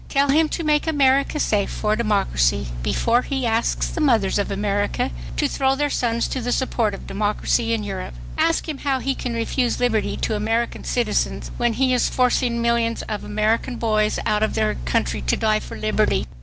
TELL 0.09 0.29
HIM 0.29 0.49
TO 0.49 0.63
MAKE 0.63 0.87
AMERICA 0.87 1.39
SAFE 1.39 1.69
FOR 1.69 1.95
DEMOCRACY 1.95 2.69
BEFORE 2.81 3.21
HE 3.21 3.45
ASKS 3.45 3.89
THE 3.89 4.01
MOTHERS 4.01 4.39
OF 4.39 4.49
AMERICA 4.49 5.11
TO 5.37 5.47
THROW 5.47 5.75
THEIR 5.75 5.89
SONS 5.91 6.27
TO 6.27 6.41
THE 6.41 6.51
SUPPORT 6.51 6.95
OF 6.95 7.05
DEMOCRACY 7.05 7.71
IN 7.71 7.83
EUROPE. 7.83 8.15
ASK 8.35 8.67
HIM 8.67 8.79
HOW 8.79 8.97
HE 8.97 9.13
CAN 9.13 9.35
REFUSE 9.35 9.79
LIBERTY 9.79 10.17
TO 10.17 10.33
AMERICAN 10.35 10.83
CITIZENS 10.85 11.51
WHEN 11.57 11.73
HE 11.73 11.93
IS 11.93 12.09
FORCING 12.09 12.59
MILLIONS 12.63 13.03
OF 13.03 13.23
AMERICAN 13.23 13.75
BOYS 13.75 14.17
OUT 14.25 14.41
OF 14.41 14.55
THEIR 14.55 14.77
COUNTRY 14.85 15.21
TO 15.21 15.37
DIE 15.37 15.59
FOR 15.59 15.77
LIBERTY. 15.77 16.25